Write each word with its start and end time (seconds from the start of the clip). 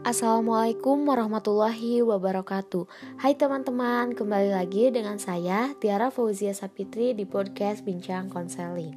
Assalamualaikum 0.00 1.04
warahmatullahi 1.04 2.00
wabarakatuh. 2.00 2.88
Hai 3.20 3.36
teman-teman, 3.36 4.16
kembali 4.16 4.56
lagi 4.56 4.88
dengan 4.88 5.20
saya 5.20 5.76
Tiara 5.76 6.08
Fauzia 6.08 6.56
Sapitri 6.56 7.12
di 7.12 7.28
podcast 7.28 7.84
Bincang 7.84 8.32
Konseling. 8.32 8.96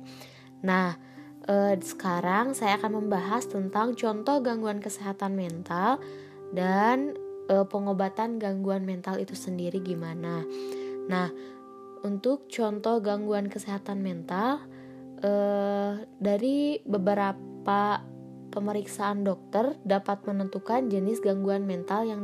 Nah, 0.64 0.96
eh, 1.44 1.76
sekarang 1.76 2.56
saya 2.56 2.80
akan 2.80 3.04
membahas 3.04 3.44
tentang 3.52 4.00
contoh 4.00 4.40
gangguan 4.40 4.80
kesehatan 4.80 5.36
mental 5.36 6.00
Dan 6.56 7.20
eh, 7.52 7.68
pengobatan 7.68 8.40
gangguan 8.40 8.88
mental 8.88 9.20
itu 9.20 9.36
sendiri 9.36 9.84
gimana. 9.84 10.48
Nah, 11.12 11.28
untuk 12.08 12.48
contoh 12.48 13.04
gangguan 13.04 13.52
kesehatan 13.52 14.00
mental 14.00 14.64
eh, 15.20 16.08
Dari 16.16 16.80
beberapa 16.88 18.13
pemeriksaan 18.54 19.26
dokter 19.26 19.74
dapat 19.82 20.22
menentukan 20.30 20.94
jenis 20.94 21.20
gangguan 21.26 21.66
mental 21.66 22.06
yang 22.06 22.22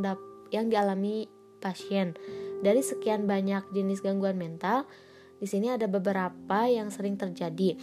yang 0.54 0.70
dialami 0.70 1.26
pasien. 1.58 2.14
Dari 2.62 2.86
sekian 2.86 3.26
banyak 3.26 3.74
jenis 3.74 4.06
gangguan 4.06 4.38
mental, 4.38 4.86
di 5.42 5.48
sini 5.48 5.73
ada 5.73 5.90
beberapa 5.90 6.70
yang 6.70 6.94
sering 6.94 7.18
terjadi. 7.18 7.80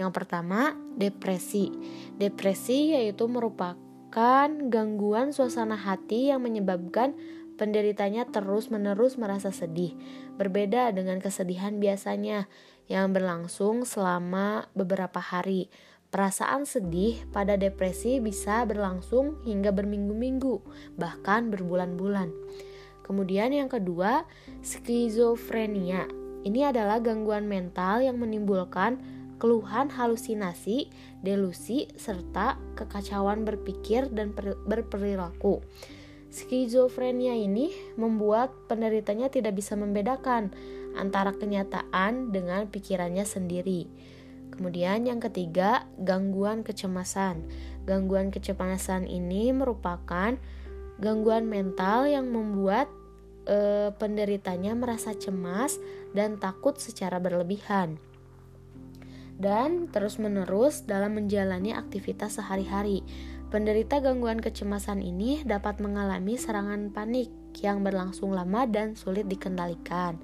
Yang 0.00 0.10
pertama, 0.14 0.72
depresi. 0.96 1.68
Depresi 2.16 2.96
yaitu 2.96 3.26
merupakan 3.26 4.48
gangguan 4.70 5.34
suasana 5.34 5.76
hati 5.76 6.32
yang 6.32 6.40
menyebabkan 6.40 7.18
penderitanya 7.58 8.24
terus-menerus 8.30 9.20
merasa 9.20 9.52
sedih. 9.52 9.92
Berbeda 10.40 10.94
dengan 10.96 11.20
kesedihan 11.20 11.76
biasanya 11.76 12.48
yang 12.88 13.12
berlangsung 13.12 13.84
selama 13.84 14.70
beberapa 14.72 15.20
hari. 15.20 15.68
Perasaan 16.10 16.66
sedih 16.66 17.22
pada 17.30 17.54
depresi 17.54 18.18
bisa 18.18 18.66
berlangsung 18.66 19.38
hingga 19.46 19.70
berminggu-minggu, 19.70 20.58
bahkan 20.98 21.54
berbulan-bulan. 21.54 22.34
Kemudian 23.06 23.54
yang 23.54 23.70
kedua, 23.70 24.26
skizofrenia. 24.58 26.10
Ini 26.42 26.74
adalah 26.74 26.98
gangguan 26.98 27.46
mental 27.46 28.02
yang 28.02 28.18
menimbulkan 28.18 28.98
keluhan 29.38 29.86
halusinasi, 29.86 30.90
delusi, 31.22 31.86
serta 31.94 32.58
kekacauan 32.74 33.46
berpikir 33.46 34.10
dan 34.10 34.34
berperilaku. 34.66 35.62
Skizofrenia 36.30 37.38
ini 37.38 37.70
membuat 37.94 38.50
penderitanya 38.66 39.30
tidak 39.30 39.58
bisa 39.58 39.74
membedakan 39.74 40.50
antara 40.94 41.30
kenyataan 41.34 42.34
dengan 42.34 42.66
pikirannya 42.66 43.22
sendiri. 43.26 43.90
Kemudian 44.60 45.08
yang 45.08 45.24
ketiga, 45.24 45.88
gangguan 46.04 46.60
kecemasan. 46.60 47.48
Gangguan 47.88 48.28
kecemasan 48.28 49.08
ini 49.08 49.56
merupakan 49.56 50.36
gangguan 51.00 51.48
mental 51.48 52.04
yang 52.04 52.28
membuat 52.28 52.92
e, 53.48 53.88
penderitanya 53.96 54.76
merasa 54.76 55.16
cemas 55.16 55.80
dan 56.12 56.36
takut 56.36 56.76
secara 56.76 57.16
berlebihan. 57.16 57.96
Dan 59.40 59.88
terus-menerus 59.88 60.84
dalam 60.84 61.16
menjalani 61.16 61.72
aktivitas 61.72 62.36
sehari-hari. 62.36 63.00
Penderita 63.48 64.04
gangguan 64.04 64.44
kecemasan 64.44 65.00
ini 65.00 65.40
dapat 65.40 65.80
mengalami 65.80 66.36
serangan 66.36 66.92
panik 66.92 67.32
yang 67.64 67.80
berlangsung 67.80 68.36
lama 68.36 68.68
dan 68.68 68.92
sulit 68.92 69.24
dikendalikan. 69.24 70.20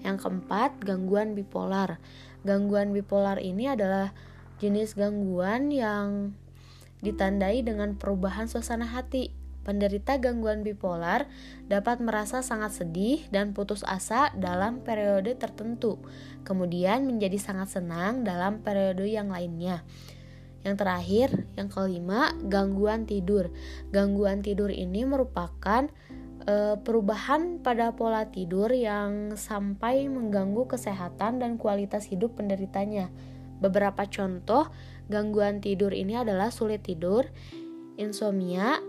Yang 0.00 0.24
keempat, 0.24 0.80
gangguan 0.80 1.36
bipolar. 1.36 2.00
Gangguan 2.44 2.92
bipolar 2.92 3.40
ini 3.40 3.72
adalah 3.72 4.12
jenis 4.60 4.94
gangguan 4.94 5.72
yang 5.72 6.36
ditandai 7.00 7.64
dengan 7.64 7.96
perubahan 7.96 8.46
suasana 8.48 8.84
hati. 8.84 9.32
Penderita 9.64 10.20
gangguan 10.20 10.60
bipolar 10.60 11.24
dapat 11.72 12.04
merasa 12.04 12.44
sangat 12.44 12.84
sedih 12.84 13.24
dan 13.32 13.56
putus 13.56 13.80
asa 13.88 14.28
dalam 14.36 14.84
periode 14.84 15.32
tertentu, 15.40 16.04
kemudian 16.44 17.08
menjadi 17.08 17.40
sangat 17.40 17.80
senang 17.80 18.28
dalam 18.28 18.60
periode 18.60 19.08
yang 19.08 19.32
lainnya. 19.32 19.80
Yang 20.68 20.76
terakhir, 20.80 21.28
yang 21.56 21.68
kelima, 21.72 22.36
gangguan 22.44 23.08
tidur. 23.08 23.52
Gangguan 23.88 24.44
tidur 24.44 24.68
ini 24.68 25.08
merupakan 25.08 25.88
e, 26.44 26.76
perubahan 26.80 27.60
pada 27.60 27.92
pola 27.96 28.28
tidur 28.28 28.70
yang 28.72 29.34
sampai 29.34 30.08
mengganggu 30.08 30.68
kesehatan 30.68 31.40
dan 31.40 31.56
kualitas 31.56 32.08
hidup 32.08 32.36
penderitanya. 32.36 33.08
Beberapa 33.60 34.04
contoh 34.08 34.68
gangguan 35.08 35.64
tidur 35.64 35.92
ini 35.96 36.20
adalah 36.20 36.52
sulit 36.52 36.84
tidur, 36.84 37.28
insomnia, 37.96 38.80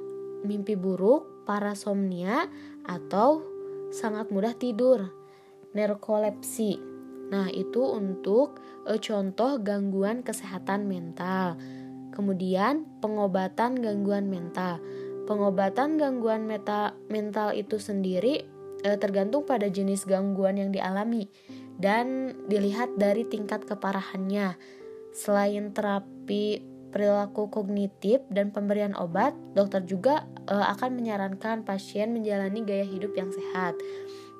mimpi 0.44 0.76
buruk, 0.76 1.48
parasomnia, 1.48 2.52
atau 2.86 3.42
sangat 3.90 4.30
mudah 4.30 4.54
tidur, 4.56 5.14
narkolepsi. 5.72 6.78
Nah, 7.26 7.50
itu 7.50 7.82
untuk 7.82 8.62
e, 8.86 9.00
contoh 9.02 9.58
gangguan 9.64 10.22
kesehatan 10.22 10.86
mental. 10.86 11.58
Kemudian, 12.14 12.88
pengobatan 13.04 13.76
gangguan 13.82 14.32
mental. 14.32 14.80
Pengobatan 15.26 15.98
gangguan 15.98 16.46
meta 16.46 16.94
mental 17.10 17.58
itu 17.58 17.82
sendiri 17.82 18.46
e, 18.86 18.90
tergantung 19.02 19.42
pada 19.42 19.66
jenis 19.66 20.06
gangguan 20.06 20.62
yang 20.62 20.70
dialami 20.70 21.26
dan 21.82 22.38
dilihat 22.46 22.94
dari 22.94 23.26
tingkat 23.26 23.66
keparahannya. 23.66 24.54
Selain 25.18 25.74
terapi 25.74 26.62
perilaku 26.94 27.52
kognitif 27.52 28.22
dan 28.32 28.54
pemberian 28.54 28.94
obat, 28.96 29.34
dokter 29.58 29.82
juga 29.84 30.30
e, 30.46 30.54
akan 30.54 30.94
menyarankan 30.94 31.66
pasien 31.66 32.14
menjalani 32.14 32.62
gaya 32.62 32.86
hidup 32.86 33.18
yang 33.18 33.34
sehat. 33.34 33.74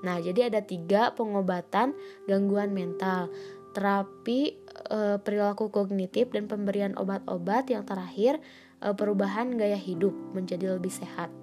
Nah, 0.06 0.22
jadi 0.22 0.54
ada 0.54 0.62
tiga 0.62 1.18
pengobatan 1.18 1.98
gangguan 2.30 2.78
mental 2.78 3.34
terapi 3.76 4.56
e, 4.88 5.20
perilaku 5.20 5.68
kognitif 5.68 6.32
dan 6.32 6.48
pemberian 6.48 6.96
obat-obat 6.96 7.68
yang 7.68 7.84
terakhir 7.84 8.40
perubahan 8.94 9.58
gaya 9.58 9.80
hidup 9.80 10.14
menjadi 10.38 10.78
lebih 10.78 10.94
sehat. 10.94 11.34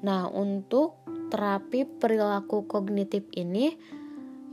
Nah, 0.00 0.30
untuk 0.30 1.02
terapi 1.28 1.84
perilaku 1.84 2.64
kognitif 2.64 3.26
ini 3.34 3.76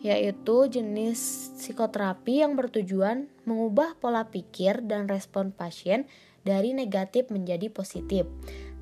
yaitu 0.03 0.67
jenis 0.67 1.55
psikoterapi 1.55 2.43
yang 2.43 2.59
bertujuan 2.59 3.31
mengubah 3.47 3.95
pola 4.03 4.27
pikir 4.27 4.83
dan 4.83 5.07
respon 5.07 5.55
pasien 5.55 6.11
dari 6.43 6.75
negatif 6.75 7.31
menjadi 7.31 7.71
positif. 7.71 8.27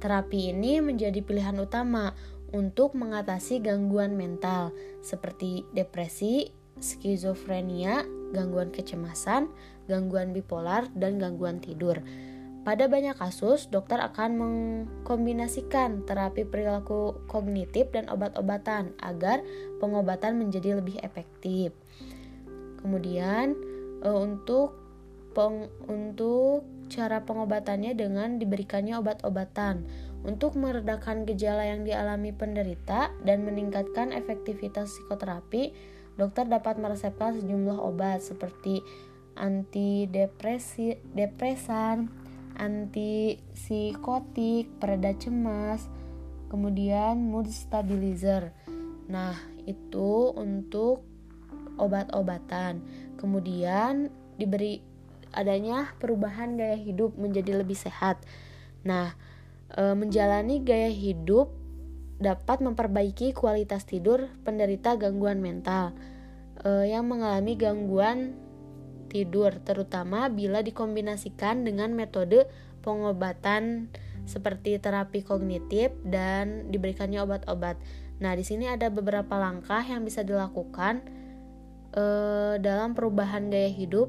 Terapi 0.01 0.49
ini 0.49 0.81
menjadi 0.81 1.21
pilihan 1.21 1.53
utama 1.61 2.17
untuk 2.49 2.97
mengatasi 2.97 3.61
gangguan 3.61 4.17
mental 4.17 4.73
seperti 5.05 5.61
depresi, 5.77 6.49
skizofrenia, 6.81 8.01
gangguan 8.33 8.73
kecemasan, 8.73 9.45
gangguan 9.85 10.33
bipolar, 10.33 10.89
dan 10.97 11.21
gangguan 11.21 11.61
tidur. 11.61 12.01
Pada 12.61 12.85
banyak 12.85 13.17
kasus, 13.17 13.73
dokter 13.73 13.97
akan 13.97 14.37
mengkombinasikan 14.37 16.05
terapi 16.05 16.45
perilaku 16.45 17.17
kognitif 17.25 17.89
dan 17.89 18.05
obat-obatan 18.05 18.93
agar 19.01 19.41
pengobatan 19.81 20.37
menjadi 20.37 20.77
lebih 20.77 21.01
efektif. 21.01 21.73
Kemudian 22.77 23.57
uh, 24.05 24.13
untuk 24.13 24.77
peng, 25.33 25.73
untuk 25.89 26.61
cara 26.93 27.25
pengobatannya 27.25 27.97
dengan 27.97 28.37
diberikannya 28.37 28.99
obat-obatan 28.99 29.87
untuk 30.21 30.53
meredakan 30.53 31.25
gejala 31.25 31.65
yang 31.65 31.81
dialami 31.81 32.29
penderita 32.29 33.09
dan 33.25 33.41
meningkatkan 33.41 34.13
efektivitas 34.13 34.93
psikoterapi, 34.93 35.73
dokter 36.13 36.45
dapat 36.45 36.77
meresepkan 36.77 37.41
sejumlah 37.41 37.79
obat 37.81 38.21
seperti 38.21 38.85
antidepresi, 39.33 41.01
depresan, 41.17 42.20
antipsikotik, 42.61 44.69
pereda 44.77 45.17
cemas, 45.17 45.89
kemudian 46.53 47.17
mood 47.17 47.49
stabilizer. 47.49 48.53
Nah, 49.09 49.33
itu 49.65 50.29
untuk 50.37 51.01
obat-obatan. 51.81 52.85
Kemudian 53.17 54.13
diberi 54.37 54.85
adanya 55.33 55.89
perubahan 55.97 56.53
gaya 56.53 56.77
hidup 56.77 57.17
menjadi 57.17 57.65
lebih 57.65 57.75
sehat. 57.75 58.21
Nah, 58.85 59.17
e, 59.73 59.97
menjalani 59.97 60.61
gaya 60.61 60.93
hidup 60.93 61.49
dapat 62.21 62.61
memperbaiki 62.61 63.33
kualitas 63.33 63.89
tidur 63.89 64.29
penderita 64.45 64.93
gangguan 64.93 65.41
mental 65.41 65.97
e, 66.61 66.85
yang 66.91 67.09
mengalami 67.09 67.57
gangguan 67.57 68.37
tidur, 69.11 69.51
terutama 69.67 70.31
bila 70.31 70.63
dikombinasikan 70.63 71.67
dengan 71.67 71.91
metode 71.91 72.47
pengobatan 72.79 73.91
seperti 74.23 74.79
terapi 74.79 75.21
kognitif 75.27 75.91
dan 76.07 76.71
diberikannya 76.71 77.19
obat-obat. 77.21 77.75
Nah, 78.21 78.37
di 78.37 78.45
sini 78.45 78.69
ada 78.69 78.87
beberapa 78.87 79.35
langkah 79.35 79.81
yang 79.83 80.05
bisa 80.05 80.21
dilakukan 80.23 81.03
eh, 81.91 82.55
dalam 82.61 82.95
perubahan 82.95 83.51
gaya 83.51 83.69
hidup. 83.69 84.07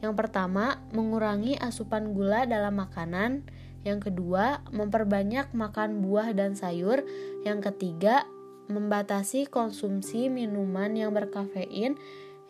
Yang 0.00 0.14
pertama, 0.16 0.80
mengurangi 0.96 1.56
asupan 1.60 2.16
gula 2.16 2.48
dalam 2.48 2.78
makanan. 2.78 3.44
Yang 3.80 4.12
kedua, 4.12 4.60
memperbanyak 4.72 5.52
makan 5.56 6.04
buah 6.04 6.36
dan 6.36 6.56
sayur. 6.56 7.04
Yang 7.44 7.72
ketiga, 7.72 8.28
membatasi 8.68 9.48
konsumsi 9.48 10.28
minuman 10.28 10.94
yang 10.94 11.12
berkafein. 11.12 11.96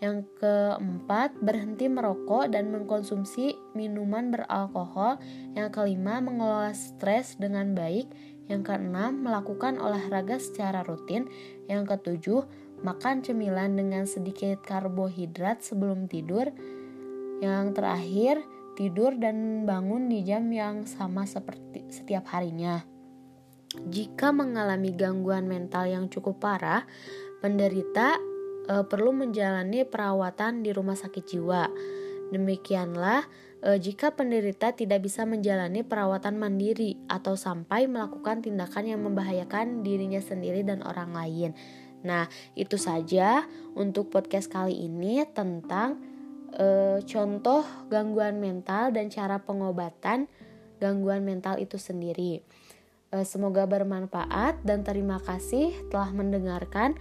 Yang 0.00 0.32
keempat, 0.40 1.36
berhenti 1.44 1.84
merokok 1.92 2.48
dan 2.48 2.72
mengkonsumsi 2.72 3.52
minuman 3.76 4.32
beralkohol. 4.32 5.20
Yang 5.52 5.68
kelima, 5.76 6.24
mengelola 6.24 6.72
stres 6.72 7.36
dengan 7.36 7.76
baik. 7.76 8.08
Yang 8.48 8.72
keenam, 8.72 9.20
melakukan 9.20 9.76
olahraga 9.76 10.40
secara 10.40 10.80
rutin. 10.88 11.28
Yang 11.68 11.96
ketujuh, 11.96 12.40
makan 12.80 13.20
cemilan 13.20 13.76
dengan 13.76 14.08
sedikit 14.08 14.64
karbohidrat 14.64 15.60
sebelum 15.60 16.08
tidur. 16.08 16.48
Yang 17.44 17.76
terakhir, 17.76 18.34
tidur 18.80 19.20
dan 19.20 19.68
bangun 19.68 20.08
di 20.08 20.24
jam 20.24 20.48
yang 20.48 20.88
sama 20.88 21.28
seperti 21.28 21.92
setiap 21.92 22.24
harinya. 22.32 22.80
Jika 23.70 24.32
mengalami 24.32 24.96
gangguan 24.96 25.46
mental 25.46 25.86
yang 25.86 26.08
cukup 26.10 26.42
parah, 26.42 26.82
penderita 27.38 28.18
e, 28.70 28.74
perlu 28.86 29.10
menjalani 29.10 29.82
perawatan 29.82 30.62
di 30.62 30.70
rumah 30.70 30.94
sakit 30.94 31.24
jiwa. 31.26 31.66
Demikianlah 32.30 33.26
e, 33.58 33.82
jika 33.82 34.14
penderita 34.14 34.70
tidak 34.70 35.02
bisa 35.02 35.26
menjalani 35.26 35.82
perawatan 35.82 36.38
mandiri 36.38 36.94
atau 37.10 37.34
sampai 37.34 37.90
melakukan 37.90 38.46
tindakan 38.46 38.86
yang 38.86 39.02
membahayakan 39.02 39.82
dirinya 39.82 40.22
sendiri 40.22 40.62
dan 40.62 40.86
orang 40.86 41.10
lain. 41.10 41.50
Nah, 42.00 42.30
itu 42.56 42.80
saja 42.80 43.44
untuk 43.76 44.08
podcast 44.08 44.48
kali 44.48 44.86
ini 44.86 45.20
tentang 45.34 45.98
e, 46.54 46.98
contoh 47.04 47.66
gangguan 47.90 48.38
mental 48.38 48.94
dan 48.94 49.10
cara 49.10 49.42
pengobatan 49.42 50.30
gangguan 50.80 51.26
mental 51.26 51.60
itu 51.60 51.76
sendiri. 51.76 52.40
E, 53.10 53.26
semoga 53.26 53.66
bermanfaat 53.66 54.62
dan 54.62 54.86
terima 54.86 55.18
kasih 55.18 55.74
telah 55.90 56.14
mendengarkan. 56.14 56.94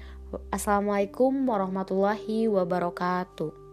Assalamualaikum 0.49 1.45
warahmatullahi 1.45 2.49
wabarakatuh. 2.49 3.68